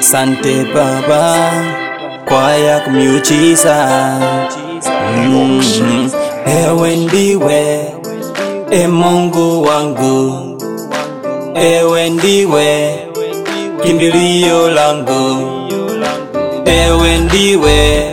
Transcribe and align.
Asante 0.00 0.64
Baba 0.74 1.50
kwa 2.24 2.52
ya 2.56 2.88
miujiza 2.88 3.76
mm, 5.16 6.10
ewe 6.46 6.96
ndiwe 6.96 7.84
e 8.70 8.86
Mungu 8.86 9.62
wangu, 9.62 10.56
ewe 11.54 12.10
ndiwe 12.10 12.98
kimbilio 13.82 14.68
langu, 14.70 15.36
ewe 16.66 17.18
ndiwe 17.18 18.08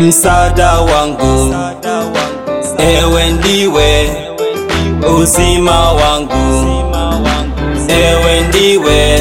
msaada 0.00 0.72
wangu, 0.80 1.54
ewe 2.78 3.30
ndiwe 3.30 4.10
uzima 5.06 5.92
wangu, 5.92 6.66
ewe 7.88 8.40
ndiwe 8.48 9.18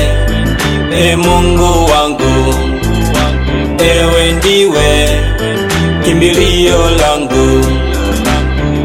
e 1.03 1.15
Mungu 1.15 1.91
wangu, 1.91 2.55
ewe 3.79 4.31
ndiwe 4.31 5.09
kimbilio 6.05 6.89
langu, 6.91 7.65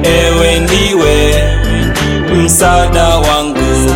ewe 0.03 0.61
ndiwe 0.61 1.35
msaada 2.37 3.09
wangu, 3.09 3.91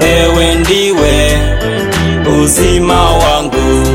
ewe 0.00 0.54
ndiwe 0.54 1.38
uzima 2.42 3.10
wangu. 3.10 3.86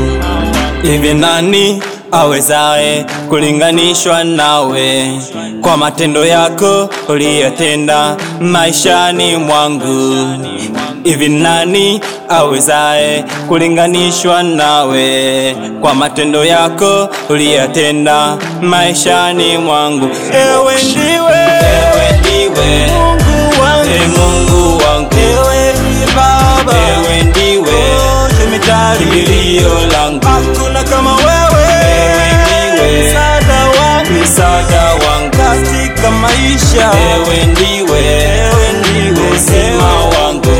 Hivi 0.82 1.14
nani 1.14 1.82
awezaye 2.12 3.06
kulinganishwa 3.28 4.24
nawe 4.24 5.12
kwa 5.60 5.76
matendo 5.76 6.24
yako 6.26 6.90
uliyotenda 7.08 8.16
maishani 8.40 9.36
mwangu? 9.36 10.14
Hivi 11.04 11.28
nani 11.28 12.00
awezaye 12.28 13.24
kulinganishwa 13.48 14.42
nawe 14.42 15.56
kwa 15.80 15.94
matendo 15.94 16.44
yako 16.44 17.08
uliyotenda 17.28 18.36
maishani 18.60 19.58
mwangu? 19.58 20.08
Ewe 20.32 20.74
ndiwe, 20.82 21.41
maisha, 36.72 36.90
ewe 37.14 37.44
ndiwe, 37.46 37.98
ewe 37.98 38.72
ndiwe 38.80 39.30
uzima 39.30 39.92
wangu. 39.94 40.52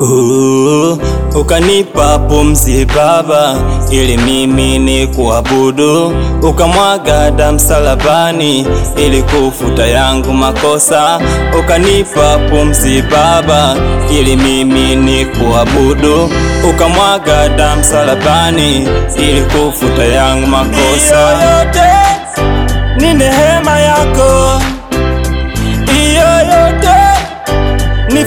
Uh, 0.00 0.98
ukanipa 1.40 2.18
pumzi 2.18 2.84
Baba, 2.84 3.54
ili 3.90 4.16
mimi 4.16 4.78
ni 4.78 5.06
kuabudu, 5.06 6.16
ukamwaga 6.42 7.30
damu 7.30 7.56
msalabani, 7.56 8.66
ili 8.96 9.22
kufuta 9.22 9.86
yangu 9.86 10.32
makosa. 10.32 11.20
Ukanipa 11.58 12.38
pumzi 12.50 13.02
Baba, 13.02 13.76
ili 14.10 14.36
mimi 14.36 14.96
ni 14.96 15.24
kuabudu, 15.26 16.30
ukamwaga 16.70 17.48
damu 17.48 17.80
msalabani, 17.80 18.88
ili 19.18 19.40
kufuta 19.42 20.04
yangu 20.04 20.46
makosa. 20.46 21.20
Yote 21.30 21.92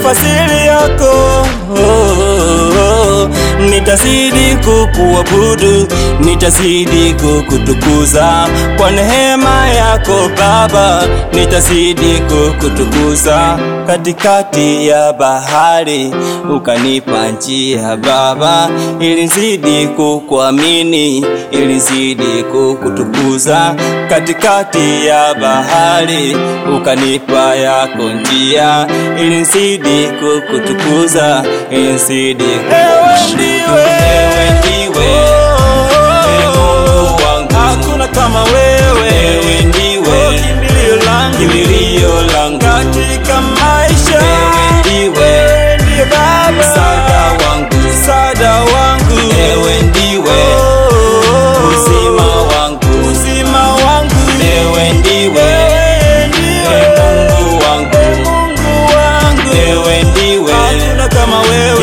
kwa 0.05 0.15
siri 0.15 0.65
yako 0.67 1.11
oh. 1.77 2.24
Nitazidi 3.59 4.55
kukuabudu, 4.65 5.87
nitazidi 6.19 7.13
kukutukuza 7.13 8.47
kwa 8.77 8.91
neema 8.91 9.69
yako 9.69 10.29
Baba, 10.39 11.03
nitazidi 11.33 12.21
kukutukuza. 12.29 13.57
Katikati 13.87 14.87
ya 14.87 15.13
bahari 15.13 16.13
ukanipa 16.55 17.27
njia 17.27 17.97
Baba, 17.97 18.69
ili 18.99 19.15
nizidi 19.21 19.87
kukuamini, 19.87 21.25
kukutukuza. 22.51 23.75
Katikati 24.09 25.05
ya 25.07 25.33
bahari 25.33 26.37
ukanipa 26.77 27.55
yako 27.55 28.03
njia, 28.03 28.87
ili 29.19 29.35
nizidi 29.35 30.07
kukutukuza, 30.07 31.43
ili 31.71 31.91
nizidi 31.91 32.43
kukuabudu. 32.43 33.44
Ewe 33.69 34.49
ndiwe, 34.59 35.05
ewe 36.41 36.55
Mungu 36.55 37.21
wangu, 37.25 37.53
hakuna 37.53 38.07
kama 38.07 38.43
wewe. 38.43 39.09
Ewe 39.35 39.63
kimbilio 41.37 42.21
langu, 42.21 42.59
katika 42.59 43.41
maisha. 43.41 44.21
Ewe 44.91 45.77
ndiye 45.83 46.05
Baba, 46.05 46.63
wangu, 47.47 47.75
msaada 47.75 48.51
wangu. 48.53 49.19
Ewe 49.49 49.81
ndiwe. 49.81 50.37
Uzima 51.69 52.23
wangu, 52.25 53.09
uzima 53.11 53.63
wangu. 53.73 54.15
Ewe 54.41 54.83
ndiwe, 54.93 55.47
ndiwe. 56.27 56.79
Mungu 57.39 57.63
wangu, 57.65 57.97
Mungu 58.29 58.71
wangu. 58.95 59.55
Ewe 59.67 60.03
ndiwe, 60.03 60.53
hakuna 60.53 61.07
kama 61.07 61.39
wewe, 61.41 61.74